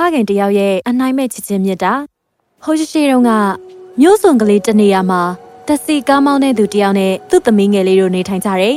[0.14, 1.92] ခင်တယောက်ရဲ့အနိုင်မဲ့ချစ်ချင်းမြတ်တာ
[2.64, 3.30] ဟိုရှိရှိတုန်းက
[4.00, 5.22] မျိုးစုံကလေးတစ်နေရာမှာ
[5.66, 8.76] တက်စီကားမောင်းတဲ့သူတယောက်နဲ့သူ့သမီးငယ်လေးတို့နေထိုင်ကြတယ်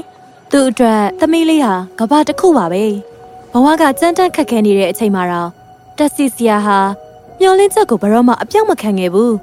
[0.51, 2.83] သူ့အတွက်သမီးလေးဟာကဘာတစ်ခုပါပဲ
[3.53, 5.49] ဘဝကကြမ်းတမ်းခက်ခဲနေတဲ့အချိန်မှာတော့
[5.97, 6.79] တက်စီစီယာဟာ
[7.39, 9.33] မျောလင်းချက်ကိုဘယ်တော့မှအပြောင်းမခံခဲ့ဘူး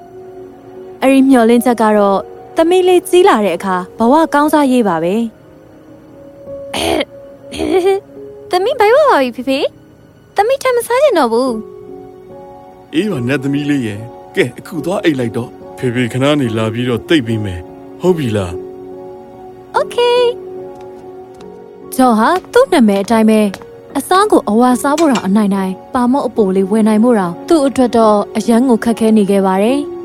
[1.00, 2.18] အဲ့ဒီမျောလင်းချက်ကတော့
[2.56, 5.14] သမီးလေးကြီးလာတဲ့အခါဘဝကောင်းစားရေးပါပဲ
[8.50, 9.58] သမီးဘိုင်ဝပါပြီဖေဖေ
[10.37, 11.53] သမီးထမစားကျင်တော့ဘူး
[12.93, 13.99] အေးပါနတ်သမီးလေးရဲ့
[14.35, 17.61] ကဲအခုသွားအိတ်လိုက်တော့ဖေဖေခဏနေလာပြီးတော့တိတ်ပြီးမယ်
[18.01, 18.53] ဟုတ်ပြီလား
[19.73, 19.97] โอเค
[21.95, 23.41] ဂျော်ဟာသူ့နာမည်အတိုင်းပဲ
[23.97, 29.79] အစားကိုအဝါစားဖို့တော့အနိုင်နိုင်ပါမော့အပိုလေးဝယ်နိုင်ဖို့တော့သူ့အတွက်တော့အရန်ကိုခက်ခဲနေခဲ့ပါတယ်။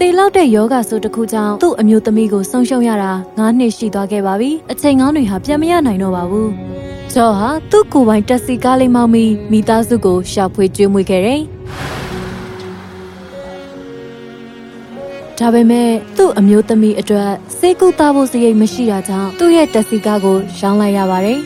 [0.00, 6.48] တေလောက်တဲ့ယောဂဆိုတစ်ခုကြောင့်သူ့အမျိုးသမီးကိုဆုံးရှုံးရတာ9နှစ်ရှိသွားခဲ့ပါပြီ။အချိန်ကောင်းတွေဟာပြန်မရနိုင်တော့ပါဘူး။
[7.12, 11.40] ဂျော်ဟာသူ့ကိုယ်ပိုင်တက်စီကားလေးမောင်းပြီးမိသားစုကိုရှာဖွေကျွေးမွေးခဲ့တယ်။
[15.38, 21.38] ဒါပေမဲ့သူ့အမျိုးသမီးအတွက်စေကူသားဖို့စရိတ်မရှိတာကြောင့်သူ့ရဲ့တက်စီကားကိုရောင်းလိုက်ရပါတယ်။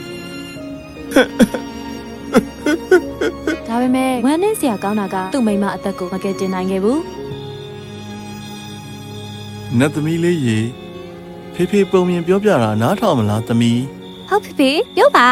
[3.67, 7.18] ဒါပေမဲ့ဝမ်းနည်းစရာကောင်းတာကသူ့မိန်းမအသက်ကိုမကယ်တင်နိုင်ခဲ့ဘူး
[9.79, 10.59] နတ်သမီးလေးရေ
[11.55, 13.83] ဖေဖေပုံမြင်ပြောပြတာနားထောင်မလားသမီး
[14.29, 15.29] ဟုတ်ဖေဖေပြောပါ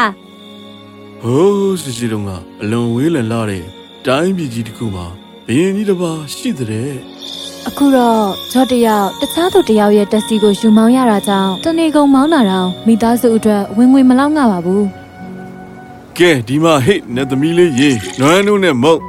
[1.21, 3.65] ဟိုးရှိရှိတုန်းကအလွန်ဝေးလံလာတဲ့
[4.05, 5.05] တိုင်းပြည်ကြီးတစ်ခုမှာ
[5.47, 6.93] ဘရင်ကြီးတစ်ပါးရှိတဲ့။
[7.67, 8.21] အခုတော့
[8.51, 14.85] ဂျော့တယောက်တခြားသူတယောက်ရဲ့တက်စီကိုယူမောင်းရတာကြောင့်တနေကုန်မောင်းတာတော့မိသားစုအတွက်ဝင်ငွေမလောက်ငါပါဘူး
[16.17, 19.01] ကဲဒီမှာဟိတ်နတ်သမီးလေးရေနွမ်းနုနဲ့မုတ်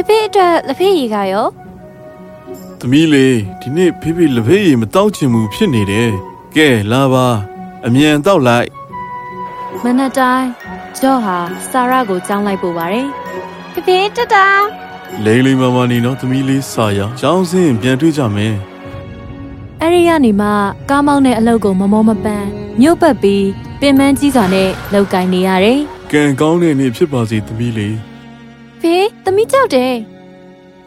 [0.00, 1.46] ဖေဖေအတွက်လက်ဖေးရည်ကရော
[2.80, 6.10] သမီးလေးဒီနေ့ဖေဖေလက်ဖေးရေမတောက်ချင်ဘူးဖြစ်နေတယ်
[6.56, 7.26] ကဲလာပါ
[7.86, 8.68] အမြန်တောက်လိုက်။
[9.82, 10.48] မနက်တိုင်း
[10.98, 11.38] ဂျော့ဟာ
[11.70, 13.08] ဆာရာကိုကြောင်းလိုက်ပို့ပါတယ်
[13.72, 14.46] ဖေဖေတတာ
[15.24, 18.54] လိမ့်လိမ့်မမနေတော့သမီးလေးစာရကျောင်းစင်းပြန်တွေ့ကြမယ်။
[19.82, 20.48] အဲဒီကနေမှ
[20.90, 22.48] ကားမောင်းတဲ့အလုပ်ကိုမမောမပန်း
[22.80, 23.46] မြို့ပတ်ပြီး
[23.80, 25.78] ပင်မကြီးစွာနဲ့လောက်ကင်နေရတယ်။
[26.12, 28.09] ကံကောင်းတဲ့နေ့ဖြစ်ပါစေသမီးလေး
[28.80, 29.94] ဖေသမီးကြောက်တယ်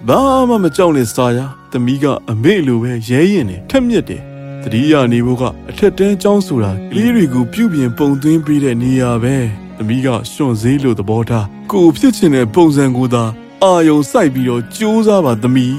[0.08, 1.40] ဘာမှမကြောက်နဲ့စာရ
[1.72, 4.22] သမီးကအမေလိုပဲရဲရင်တယ်ထက်မြက်တယ်
[4.62, 9.36] တတိယနေဖို့ကအထက်တန်းကျောင်းဆိုတာကလေးတွေကိုပြုပြင်ပုံသွင်းပေးတဲ့နေရာပဲ
[9.78, 13.24] သမီးကရှင်စည်းလို့သဘောထားကိုယ်ဖြစ်ချင်တဲ့ပုံစံကိုသာ
[13.64, 15.76] အာယုံစိုက်ပြီးတော့ကြိုးစားပါသမီး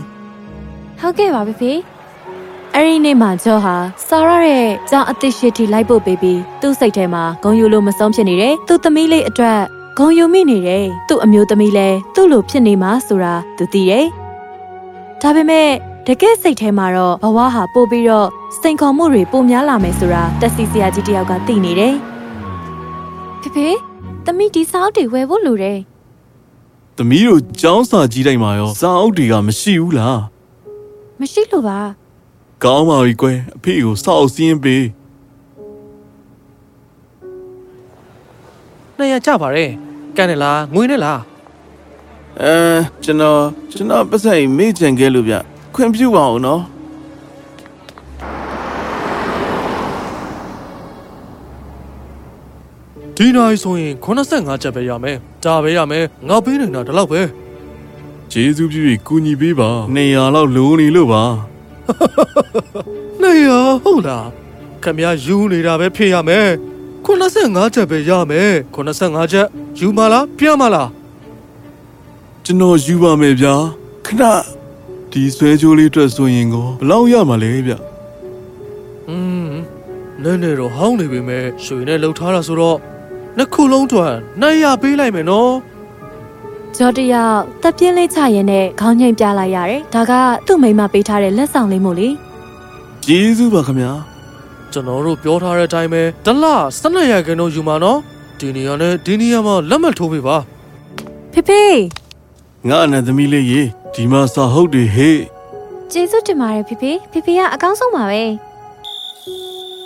[1.00, 1.72] ဟုတ်ကဲ့ပါဖေဖေ
[2.74, 3.76] အဲ့ဒီနေ့မှာဂျော့ဟာ
[4.08, 9.60] ဆာရာရဲ့ကြောင်အသစ်ရှိတီလိုက်ပို့ပေးပြီးသူ့စိတ်ထဲမှာဂုံယူလို့မဆုံးဖြစ်နေတယ်။သူ့သမီးလေးအတွက်
[9.98, 14.06] ဂုံယူမိနေတယ်။သူ့အမျိုးသမီးလည်းသူ့လိုဖြစ်နေမှာဆိုတာသူသိတယ်။
[15.20, 15.68] ဒါပေမဲ့
[16.06, 18.28] တကယ်စိတ်ထဲမှာတော့ဘဝဟာပို့ပြီးတော့
[18.60, 21.94] စိန်ခေါ်မှုတွေပိုများလာမယ်ဆိုတာတက်စီဆရာကြီးတယောက်ကသိနေတယ်
[23.40, 23.68] ဖေဖေ
[24.24, 25.78] သမီးဒီစောက်တွေဝယ်ဖို့လိုတယ်
[26.96, 30.20] သမီးတို့ကျောင်းစာကြီးတိုင်းမှာရောစာအုပ်တွေကမရှိဘူးလား
[31.20, 31.78] မရှိလို့ပါ
[32.64, 34.84] ကောင်းပါပြီကွယ်အဖေကိုစာအုပ်စင်းပေး
[38.98, 39.70] နှစ်ရကြပါတယ်
[40.16, 41.20] ကန်နေလားငွေနဲ့လား
[42.42, 42.54] အဲ
[43.04, 45.34] ကျွန်တော်ကျွန်တော်ပတ်စံမေ့ကြံခဲ့လို့ဗျ
[45.74, 46.62] ခွင့်ပြုပါအောင်နော်
[53.16, 57.20] ဒီနိုင်ဆိုရင်85ချက်ပဲရမယ်ဒါပဲရမယ်ငါပေးနေတာဒီလောက်ပဲ
[58.32, 59.70] ဂျေဇူးပြုပြီးကူညီပေးပါ
[60.04, 61.22] 200လောက်လိုနေလို့ပါ
[63.22, 63.50] နေရ
[63.82, 64.28] ဟုတ်လား
[64.82, 66.48] ခမရယူနေတာပဲဖြစ်ရမယ်
[67.04, 69.46] 85ချက်ပဲရမယ်85ချက်
[69.78, 70.88] ယူမလားပြန်မလား
[72.44, 73.54] ကျွန်တော်ယူပါမယ်ဗျာ
[74.06, 74.22] ခဏ
[75.10, 77.72] ဒီဆွဲကြိုးလေးအတွက်ဆိုရင်ကိုဘယ်လောက်ရမှာလဲဗျ
[79.08, 79.52] อืม
[80.22, 82.78] နည်းနည်းတော့ဟောင်းနေပေမဲ့ရွှေနဲ့လှုပ်ထားတာဆိုတော့
[83.36, 85.50] နှစ်ခုလုံးတွန်နိုင်ရပေးလိုက်မယ်နော်။
[86.76, 90.12] ဂျော့တယောက်တက်ပြင်းလေးချရင်နဲ့ခေါင်းငိမ့်ပြလိုက်ရတယ်။ဒါက
[90.46, 92.08] သူ့မိန်းမပေးထားတဲ့လက်ဆောင်လေးမို့လေ
[93.06, 94.13] ဂျေဇူးပါခင်ဗျာ
[94.74, 96.44] ကျွန်တော်တို့ပြောထားတဲ့အတိုင်းပဲတလ
[96.78, 97.98] 12ရာခိုင်နှုန်းယူမှာနော်
[98.38, 100.36] ဒီနေရာနဲ့ဒီနေရာမှာလက်မှတ်ထိုးပေးပါ။
[101.32, 101.62] ဖေဖေ
[102.68, 103.62] ငါအနန္သမီးလေးရေ
[103.94, 105.18] ဒီမှာစာဟုတ်တွေဟေ့
[105.92, 108.22] ကျေးဇူးတင်ပါတယ်ဖေဖေဖေဖေကအကောင်းဆုံးပါပဲ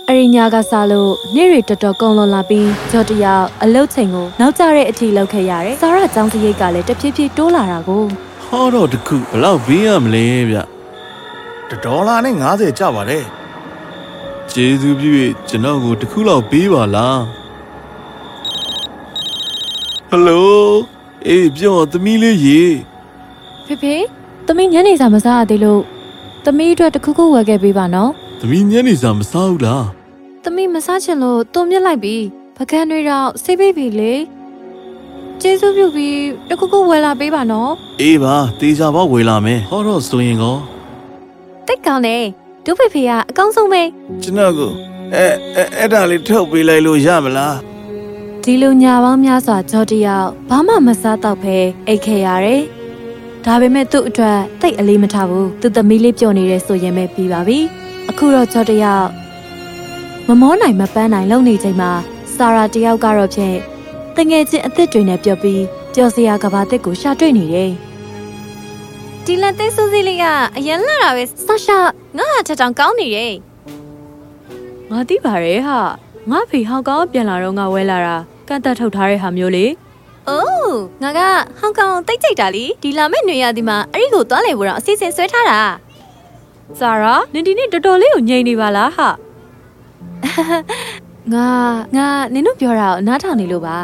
[0.09, 8.03] အရိညာကစားလို့နေ့တွေတော်တော်ကုန်လွန်လာပြီးဂျော့တယောက်အလုတ်ချိန်ကိုနောက်ကျတဲ့အထိလောက်ခဲ့ရတယ်။ဆာရចောင်းစရိတ်ကလည်းတဖြည်းဖြည်းတိုးလာတာကို
[8.47, 10.57] ဟောတော့တခုဘယ်လောက်ပေးရမလဲဗျ
[11.85, 13.25] ဒေါ်လာနဲ့90ကျပါတယ်
[14.61, 17.19] ဂျေဇူးပြုပြီးကျွန်တော်ကိုတခုလောက်ပေးပါလား
[20.09, 20.53] ဟယ်လို
[21.27, 22.63] အေးပြောသမီးလေးရေ
[23.67, 23.95] ဖေဖေ
[24.47, 25.83] သမီးညနေစာမစားရသေးလို့
[26.45, 28.11] သမီးအတွက်တစ်ခုခုဝယ်ခဲ့ပေးပါနော်
[28.41, 29.85] သမီးညနေစာမစားဘူးလား
[30.45, 32.17] သမီးမစားချင်လို့တုံမြစ်လိုက်ပြီ
[32.57, 34.15] ပကံတွေတော့ဆေးပေးပြီလေ
[35.41, 36.19] ကျေးဇူးပြုပြီး
[36.49, 37.71] တခုခုဝယ်လာပေးပါနော်
[38.01, 40.57] အေးပါတေချာပေါက်ဝေလာမယ်ဟောတော့ဆိုရင်ကော
[41.67, 42.25] တိတ်ကောင်းတယ်
[42.71, 43.83] ဒုဖေဖေကအကောင်းဆုံးပဲ
[44.23, 44.61] ကျွန်တော်က
[45.15, 45.27] အဲ
[45.57, 47.57] အဲအဲ့ဒါလေးထုတ်ပေးလိုက်လို့ရမလား
[48.43, 51.57] ဒီလိုညာပေါင်းများစွာကြောတယောက်ဘာမှမစားတော့ဖဲ
[51.87, 52.63] အိတ်ခဲ့ရတယ်
[53.45, 57.59] ဒါပေမဲ့သူ့အတွက်တိတ်အလေးမထားဘူးသူသမီးလေးပြောနေတယ်ဆိုရင်ပဲပြီးပါပြီ
[58.11, 59.09] အခုတော့ကြောတယောက်
[60.29, 61.91] မမောနိုင်မပန်းနိုင်လုံနေချိန်မှာ
[62.35, 63.57] စာရာတယောက်ကတော့ဖြင့်
[64.17, 65.63] တငယ်ချင်းအစ်စ်တွေနဲ့ပြောပြီး
[65.95, 67.73] ကြော်စရာကဘာတစ်ကိုရှာတွေ့နေတယ်
[69.31, 70.25] ဒီလက်သေးစူးစီးလေးက
[70.57, 71.79] အရင်လာတာပဲဆာရှာ
[72.17, 73.35] ငါဟာထက်တောင်ကောင်းနေတယ်
[74.91, 75.79] ငါသိပါရဲ့ဟာ
[76.31, 78.17] ငါဖေဟောင်ကောင်ပြန်လာတော့ငါဝဲလာတာ
[78.49, 79.67] ကန့်တက်ထုတ်ထားတဲ့ဟာမျိုးလေ။
[80.29, 81.21] အိုးငါက
[81.59, 85.61] ဟောင်ကောင်တိတ်ကြိတ်တာလीဒီလာမယ့်နေရာဒီမှာအဲ့ဒီကိုသွားလေဖို့တော့အစီအစဉ်ဆွဲထားတာ
[86.79, 89.09] ဇာရာနင်ဒီနေ့တော်တော်လေးကိုငြိမ်နေပါလားဟာ
[91.33, 91.49] ငါ
[91.97, 93.77] ငါနင်တို့ပြောတာကိုနားထောင်နေလို့ပါ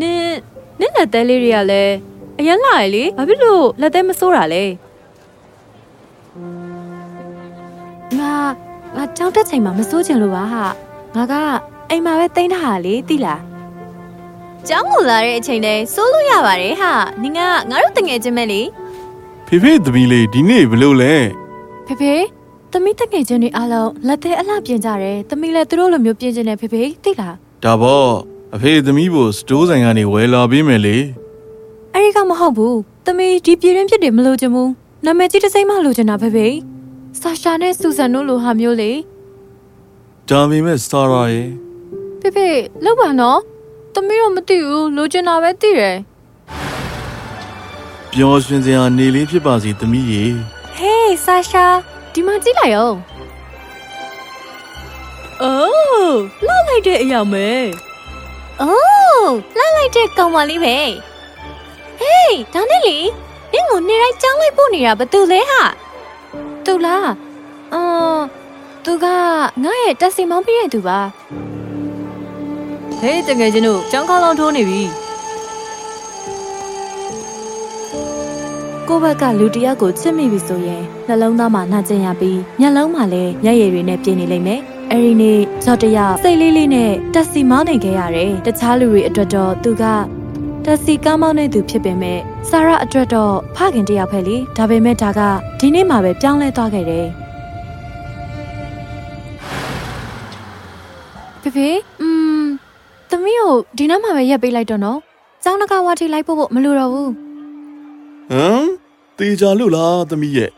[0.00, 0.28] နင်
[0.80, 1.94] နင်လက်သေးလေးတွေကလည်း
[2.38, 4.64] အရင်လာရလေဘာဖြစ်လို့လက်သေးမစိုးတာလဲ
[8.18, 8.34] ငါ
[8.96, 10.64] ငါကြောက်တဲ့ချိန်မှာမစိုးချင်လို့ပါဟာ
[11.16, 11.34] ငါက
[11.90, 13.40] အိမ်မှာပဲတိန်းထားတာလေသိလား။
[14.68, 16.92] ကျောင်းကိုလာတဲ့အချိန်လဲစိုးလို့ရပါတယ်ဟာ။
[17.22, 18.60] နင်ကငါတို့တငယ်ချင်းပဲလေ
[19.46, 21.14] ဖေဖေသမီးလေးဒီနေ့ဘယ်လိုလဲ
[21.86, 22.14] ဖေဖေ
[22.72, 27.34] သမီးတငယ်ချင်းတွေအားလုံးလက်သေးအလှပြင်ကြတယ်သမီးလည်းသူတို့လိုမျိုးပြင်ကျင်တယ်ဖေဖေသိလား
[27.64, 28.08] ဒါပေါ့
[28.54, 30.96] အဖေသမီးကိုစတိုးဆိုင်ကနေဝယ်လာပေးမယ်လေ
[31.96, 32.76] အဲ့ဒီကမဟုတ်ဘူး။
[33.06, 34.68] သမီးဒီပြည်ရင်းဖြစ်တယ်မလို့ချင်ဘူး။
[35.04, 36.46] နာမည်ကြီးတစ်စိမ့်မှလိုချင်တာဖေဖေ။
[37.20, 38.92] ဆာရှာနဲ့ဆူဇန်တို့လိုဟာမျိုးလေ
[40.28, 41.48] ဒါပေမဲ့စတာရာရဲ့။
[42.20, 42.48] ဖေဖေ
[42.84, 43.38] လောက်ပါနော်။
[43.94, 45.96] သမီးတော့မသိဘူးလိုချင်တာပဲသိတယ်
[48.12, 50.24] ပျော်ရွှင်စရာနေလေးဖြစ်ပါစေသမီးရေ။
[50.76, 51.66] ဟေးဆာရှာ
[52.12, 52.96] ဒီမှာကြည့်လိုက်အောင်။
[55.42, 57.48] အိုးလောက်လိုက်တဲ့အရာမဲ။
[58.60, 60.78] အိုးလှလိုက်တဲ့ကောင်မလေးပဲ။
[62.00, 62.98] ဟေးဒါနဲ့လေ
[63.52, 65.62] နင့်ကိုနေတိုင်းကျောင်းလိုက်ပို့နေတာဘာတူလဲဟာ။
[66.64, 67.06] သူလား။
[67.74, 68.22] အော်
[68.84, 69.06] သူက
[69.62, 70.98] ငါ့ရဲ့တက်စီမောင်းပြည့်တဲ့သူပါ။
[72.98, 74.82] ဟေးတကယ်ချင်းတို့ចောင်းကောင်းလောင်းထိုးနေပြီ။
[78.88, 84.60] ကိုယ့်ဘက်ကလူတစ်ယောက်ကိုချစ်မိပြီဆိုရင်နှလုံးသားမှာနှကျင်ရပြီးမျက်လုံးမှာလည်းမျက်ရည်တွေနဲ့ပြည့်နေလိမ့်မယ်။
[84.92, 89.84] အဲဒီနေ့ဇော်တရစိတ်လေးလေးနဲ့တက်စီမောင်းနေခဲ့ရတယ်။တခြားလူတွေအတွက်တော့သူက
[90.65, 92.19] တက်စီကားမောင်းနေသူဖြစ်ပေမဲ့
[92.49, 95.19] ဆာရာအတွက်တော့ဖခင်တစ်ယောက်ပဲလေ။ဒါပေမဲ့ဒါက
[95.59, 97.07] ဒီနေ့မှပဲပြောင်းလဲသွားခဲ့တယ်။
[101.41, 101.69] ဖေဖေ
[102.01, 102.07] อื
[102.41, 102.43] ม
[103.09, 104.99] သမီးကိုဒီနောက်မှပဲရက်ပေးလိုက်တော့နော်။
[105.43, 107.11] ကျောင်းတကာဝါတီလိုက်ဖို့ဖို့မလိုတော့ဘူး
[108.31, 108.65] ဟမ်
[109.17, 110.51] တေချာလို့လားသမီးရဲ့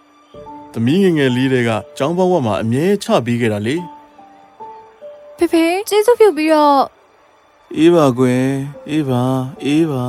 [0.74, 6.82] သမီးငယ်ငယ်လေးတွေကចောင်းဘဝမှာအမြဲချပေးခဲ့တာလေ ။ဖေဖေကျေးဇူးပြုပြီးတော့
[7.75, 8.47] အေးပါကွယ်
[8.91, 9.23] အေးပါ
[9.65, 10.07] အေးပါ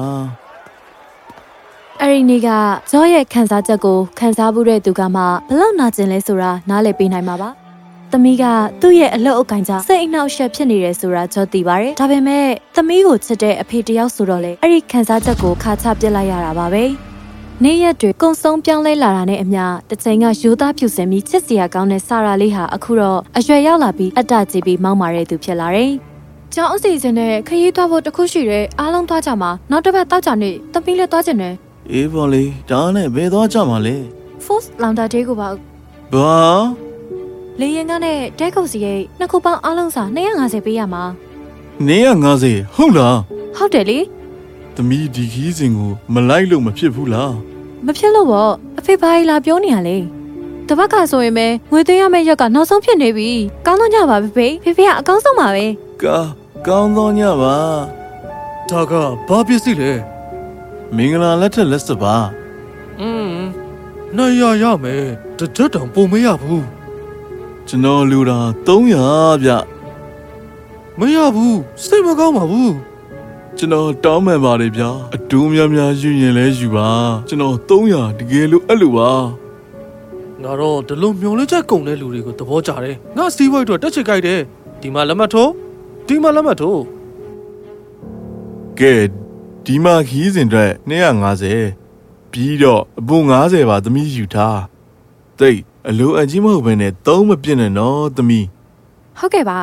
[2.01, 2.49] အဲ့ဒီနေ့က
[2.91, 7.49] ဇောရဲ့ခံစားချက်ကိုခံစားမှုတဲ့သူကမှဘလောက်နာကျင်လဲဆိုတာနားလည်ပေးနိုင်မှာပါ။
[8.11, 8.43] သမီးက
[8.81, 12.45] သူ့ရဲ့အလုတ်အကင်ကြောင့်စိတ်အနှောက်အယှက်ဖြစ်နေတယ်ဆိုတာကြောသိပါတယ်။ဒါပေမဲ့
[12.75, 16.83] သမီးကိုချစ်တဲ့အဖေတယောက်ဆိုတော့လေအဲ့ဒီခံစားချက်ကိုခါချပစ်လိုက်ရတာပါပဲ။
[17.63, 25.93] နေ့ရက်တွေကုံဆုံးပြောင်းလဲလာတာနဲ့အမျှတစ်ချိန်ကရိုးသားဖြူစင်ပြီးချစ်စရာကောင်းတဲ့ဆာရာလေးဟာအခုတော့အရွယ်ရောက်လာပြီးအတ္တကြီးပြီးမောင်းမာတဲ့သူဖြစ်လာတယ်။
[26.53, 31.55] ကျောင်းအစီအစဉ်နဲ့ခရီးသွားဖို့တခုရှိတယ်အားလုံးသွားကြမှာနောက်တစ်ပတ်တောက်ကြနေသမီးလည်းသွားကြတယ်
[31.91, 33.95] အေးပေါ်လေးဒါနဲ့ဘယ်သွားကြမှာလဲ
[34.45, 35.49] Force Launcher တေးကိုပါ
[36.13, 36.35] ဘာ
[37.59, 40.03] လေရင်ကနဲ့တဲကုတ်စီရဲ့နှစ်ခုပေါင်းအလုံးစာ
[40.35, 41.03] 250ပေးရမှာ
[41.87, 42.07] နေရ
[42.43, 43.17] 90ဟုတ်လား
[43.57, 43.99] ဟုတ်တယ်လေ
[44.75, 47.33] သမီးဒီခီးစဉ်ကိုမလိုက်လို့မဖြစ်ဘူးလား
[47.85, 49.97] မဖြစ်လို့ပေါ့အဖေဘာကြီးလာပြောနေရလဲ
[50.67, 53.29] တပတ်ကဆိုရင်ပဲငွေသွင်းရမယ့်ရက်ကနောက်ဆုံးဖြစ်နေပြီ
[53.65, 55.65] ကောင်းတော့ကြပါဖေဖေဖေဖေကအကောင်းဆုံးပါပဲ
[56.03, 56.17] ကာ
[56.67, 57.55] ကောင်းသောညပါ
[58.69, 58.93] ဒါက
[59.27, 59.93] ဘာပစ္စည်းလဲ
[60.95, 62.15] မင်္ဂလာလက်ထက်လက်စပါ
[62.99, 63.33] อืม
[64.17, 65.05] နိုင်ရရမယ်
[65.37, 66.65] တဒတ်တောင်ပုံမရဘူး
[67.67, 69.49] ကျွန်တော်လူတာ300ဗျ
[70.99, 72.73] မရဘူးစိတ်မကောင်းပါဘူး
[73.57, 76.89] ကျွန်တော်တောင်းပန်ပါတယ်ဗျာအတူများများယူရင်လဲယူပါ
[77.27, 79.11] ကျွန်တော်300တကယ်လို့အဲ့လိုပါ
[80.43, 84.39] ငါတော့ဒီလိုမျောလဲချက်ကုန်တဲ့လူတွေကိုသဘောကျတယ်ငါစီးပွားရေးအတွက်တက်ချစ်ကြိုက်တယ်
[84.81, 85.51] ဒီမှာလက်မှတ်ထိုး
[86.07, 86.83] ဒီမှာလက်မှတ်ထိုး
[88.79, 88.93] ကဲ
[89.65, 90.71] ဒီမှာခီးစဉ်အတွက်
[91.41, 94.61] 250ပြီးတော့အပူ90ပါသမီးယူထား
[95.39, 95.59] တိတ်
[95.89, 98.45] အလိုအကြီးမဟုတ်ဘဲနဲ့သုံးမပြည့်နဲ့နော်သမီး
[99.19, 99.59] ဟုတ်ကဲ့ပါ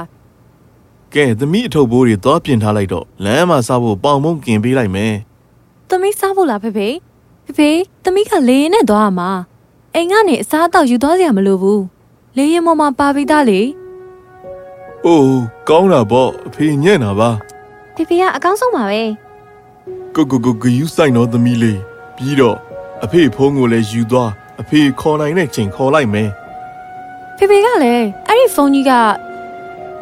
[1.14, 5.14] ကဲသမီးအထုပ်ဘိုးတွေသွားပြင်ထားလိုက်တော့လမ်းမှာစားဖို့ပေါင်မုံกินပေးလိုက်မယ်
[5.90, 6.88] သမီးစားဖို့လားဖေဖေ
[7.44, 7.70] ဖေဖေ
[8.04, 9.30] သမီးကလေရင်နဲ့သွားရမှာ
[9.94, 11.82] အိမ်ကနေအစားအသောက်ယူသွားစရာမလိုဘူး
[12.36, 13.62] လေရင်ပေါ်မှာပါပြီးသားလေ။
[15.06, 17.30] အိုးကောင်းတာပေါ့အဖေညံ့တာပါ
[17.94, 19.02] ဖေဖေကအကောင်းဆုံးပါပဲ။
[20.14, 21.80] ကိုကိုကိုဂယူးဆိုင်တော့သမီးလေး
[22.16, 22.56] ပြီးတော့
[23.04, 24.30] အဖေဖုန်းကိုလည်းယူသွား
[24.60, 26.28] အဖေခေါ်နိုင်တဲ့ချိန်ခေါ်လိုက်မယ်
[27.36, 28.92] ဖေဖေကလည်းအဲ့ဒီဖုန်းကြီးက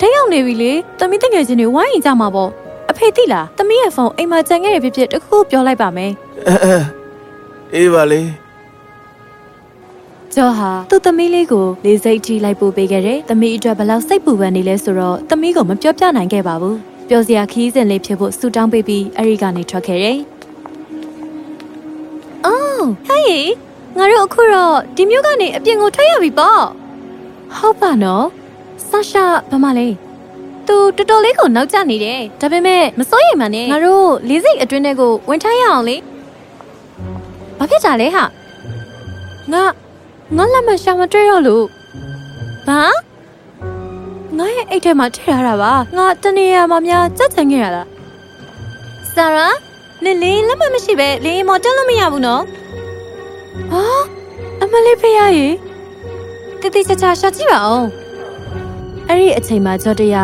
[0.00, 2.50] ဒိတ်ရောက်နေပြီလေသမီးတငယ်ချင်းတွေဝိုင်းရင်ကြမှာပေါ့
[2.90, 6.12] အဖေသိလားသမီးရဲ့ဖုန်းအိမ်မှာကြံခဲ့ရဖြစ်ဖြစ်တခုခုပြောလိုက်ပါမယ်
[6.48, 6.76] အဲအဲ
[7.74, 8.20] အေးပါလေ
[10.36, 16.76] ကျော်ဟာသူ့သမီးလေးကိုလေးစိတ်ထိလိုက်ပို့ပေးခဲ့တယ်။သမီးအတွက်ဘယ်လောက်စိတ်ပူပန်နေလဲဆိုတော့သမီးကိုမပြောပြနိုင်ခဲ့ပါဘူး။
[17.08, 20.18] ပျော်စရာခီးစဉ်လေးဖြစ်ဖို့ဆူတောင်းပေးပြီးအဲ့ဒီကနေထွက်ခဲ့တယ်။
[22.46, 23.24] အော်ဟဲ့
[23.98, 26.60] ငါတို့အခုတော့ဒီမျိုးကနေအပြင်ကိုထွက်ရပြီပေါ့။
[27.56, 28.24] ဟုတ်ပါနော်။
[28.88, 29.88] ဆာရှာဘာမလဲ။
[30.66, 35.96] तू တော်တော်လေးကိုနောက်ကျနေတယ်။ဒါပေမဲ့မစိုးရိမ်ပါနဲ့။ငါတို့လေးစိတ်အတွင်းထဲကိုဝင်ထားရအောင်လေ။
[37.58, 38.24] ဘာဖြစ်တာလဲဟာ။
[39.52, 39.62] ငါ
[40.36, 41.64] ငါလက်မရှာမတွေ့တော့လို့။
[42.68, 42.82] ဘာ
[44.38, 47.82] ငါရဲ့အိတ်ထဲမှာထည့်ထားတာပါ။ငါတနေရာမှာများကြက်ချင်ခဲ့ရတာ
[49.14, 49.48] ဆာရာ
[50.04, 52.42] နေလေးလက်မမရှိပဲလေရင်မော်တက်လို့မရဘူးနော်။
[53.70, 53.84] ဟာ
[54.62, 55.48] အမလေးဖေးရရေ။
[56.60, 57.86] တတိချာချာရှာကြည့်ပါအောင်
[59.08, 60.16] အဲ့ဒီအချိန်မှာကျော်တရ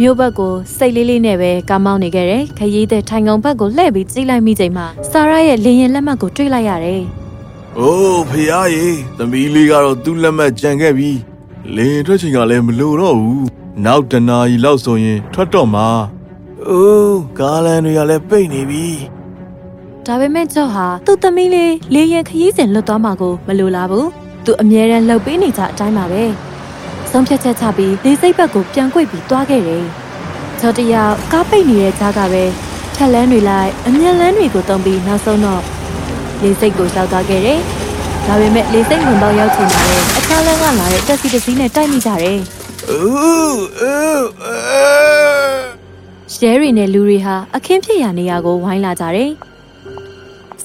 [0.00, 7.04] မြို့ဘက်ကိုစိတ်လေးလေးနဲ့ပဲကားမောင်းနေခဲ့တယ်။ခရီးတဲ့ထိုင်ကုန်ဘက်ကိုလှည့်ပြီးကြည့်လိုက်မိချိန်မှာဆာရာရဲ့လင်ရင်လက်မှတ်ကိုတွေ့လိုက်ရတယ်။။
[7.80, 8.88] အိုးဖေအားရေ
[9.18, 11.10] သမီးလေးကတော့သူ့လက်မှတ်ကြံခဲ့ပြီ။
[11.76, 13.44] လင်းထွက်ချိန်ကလည်းမလိုတော့ဘူး။
[13.84, 15.88] နောက်တနာရီလောက်ဆိုရင်ထွက်တော့မှာ
[16.68, 18.86] အိုးကားလန်တွေကလည်းပိတ်နေပြီ
[20.06, 24.08] ဒါပေမဲ့ကျော်ဟာသူ့သမီးလေးလေရင်ခရီးစဉ်လွတ်သွားမှာကိုမလိုလားဘူး
[24.44, 26.22] သူအမြဲတမ်းလှုပ်ပေးနေကြအတိုင်းပါပဲ
[27.10, 29.84] ဆုံးဖြတ်ချက်ချပြီးလေစိတ်ဘက်ကိုပြန်ကွေ့ပြီးသွားခဲ့တယ်
[30.60, 32.44] ကျော်တယောက်ကားပိတ်နေတဲ့ကြားကပဲ
[32.94, 35.62] ထက်လန်းတွေလိုက်အမြက်လန်းတွေကိုတုံးပြီးနောက်ဆုံးတော့
[36.44, 37.60] လေစိတ်ကိုရောက်သွားခဲ့တယ်
[38.26, 42.38] ဒါပေမဲ့လေစိတ်ဝင်တော့ရောက်ချိန်မှာလေအခြားလမ်းကလာတဲ့တက်စီတစ်စီးနဲ့တိုက်မိကြတယ်
[42.90, 44.64] အိုးအိုးအဲ
[46.42, 49.30] ရဲတွေနဲ့လူတွေဟာအခင်းဖြစ်ရာနေရာကိုဝိုင်းလာကြတယ်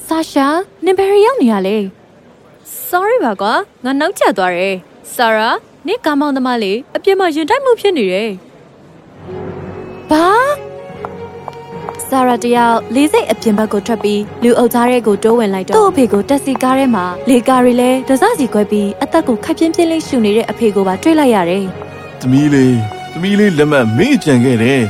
[0.06, 0.46] ဆာရှာ
[0.84, 1.76] နင်ဘယ်ရောက်နေရလဲ
[2.88, 4.76] sorry ပါကွာငါနောက်ကျသွားတယ်
[5.14, 5.50] ဆာရာ
[5.86, 8.30] နင်ကားမောင်သမားလေးအပြင်မှာရင်တိုက်မှုဖြစ်နေတယ်
[10.10, 10.26] ဘာ
[12.10, 21.64] ဆာရာတယောက်လေးစိတ်အပြင်ဘက်ကိုထွက်ပြီးလူအုပ်သားတဲ့ကိုတိုးဝင်လိုက်တော့သူ့အဖေကိုတက်စီကားထဲမှာလေကားတွေလဲဒဇစီခွဲပြီးအသက်ကိုခက်ပြင်းပြင်းလေးရှူနေတဲ့အဖေကိုပါတွေ့လိုက်ရတယ်။
[22.20, 22.76] သမီးလေး
[23.12, 24.82] သမီးလေးလက်မှတ်မေ့ကြံခဲ့တယ်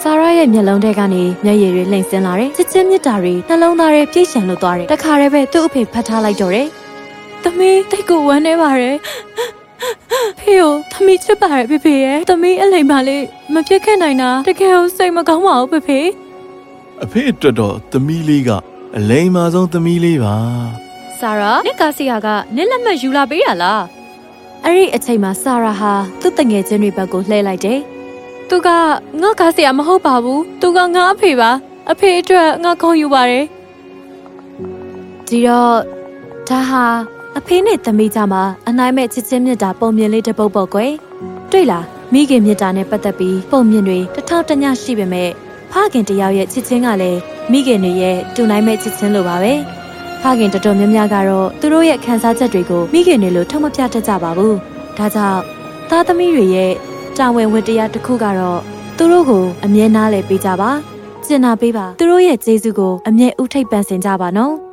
[0.00, 6.66] ဆာရာရဲ့မျက်လုံးထဲကနေမျက်ရည်တွေလှိမ့်ဆင်းလာတယ်။ချစ်ချင်းမြတ်တာတွေနှလုံးသားတွေပြည့်ရှံလို့သွားတယ်။တခါတည်းပဲသူ့အဖေဖတ်ထားလိုက်တော့တယ်။
[7.42, 8.96] သမီးတိတ်ကိုဝမ်းနေပါတယ်။
[10.40, 13.24] ဖေကိုသမီးချစ်ပါတယ်ဖေဖေရဲ့။သမီးအလိမ်ပါလေး
[13.54, 16.00] မပြစ်ခဲ့နိုင်တာတကယ်ကိုစိတ်မကောင်းပါဘူးဖေဖေ။
[17.02, 18.50] အဖေအတွက်တော့သမီးလေးက
[18.96, 20.34] အလိမ်မာဆုံးသမီးလေးပါ။
[21.20, 23.82] ဆာရာနစ်ကာစီယာကနစ်လက်မှတ်ယူလာပေးရလား။
[24.64, 27.80] အဲ့ဒီအချိန်မှာဆာရာဟာသူ့တငယ်ချင်းတွေဘက်ကိုလှည့်လိုက်တယ်။
[28.48, 28.68] သူက
[29.22, 31.50] ငါကာစီယာမဟုတ်ပါဘူး။သူကငါအဖေပါ။
[31.90, 33.44] အဖေအတွက်ငါခေါ်ယူပါတယ်။
[35.28, 35.76] ဒီတော့
[36.48, 36.84] ဒါဟာ
[37.40, 40.92] အဖေနဲ့သမီးကြမှာအနိုင်မဲ့ချစ်ချင်းမြတ်တာပုံမြင်လေးတစ်ပုတ်ပေါ့ကွယ်
[41.50, 45.30] တွေ့လားမိခင်မြတ်တာနဲ့ပတ်သက်ပြီးပုံမြင်တွေတစ်ထောက်တစ်ညရှိပေမဲ့
[45.72, 47.20] ဖခင်တယောက်ရဲ့ချစ်ချင်းကလည်း
[47.50, 49.52] မိခင်တွေရဲ့တူနိုင်မဲ့ချစ်ချင်းလိုပါပဲ
[50.22, 54.56] ဖခင်တော်တော်များများကတော့သူတို့ရဲ့ခံစားချက်တွေကိုမိခင်တွေလိုထုံမပြတတ်ကြပါဘူး
[54.96, 55.40] ဒါကြောင့်
[55.90, 56.72] သားသမီးတွေရဲ့
[57.16, 58.60] တာဝန်ဝတ္တရားတစ်ခုကတော့
[58.96, 60.70] သူတို့ကိုအမြဲနားလည်ပေးကြပါ
[61.26, 64.69] ကျင်နာပေးပါသူတို့ရဲ့ကျေးဇူးကိုအမြဲဥထိတ်ပန်ဆင်ကြပါနော်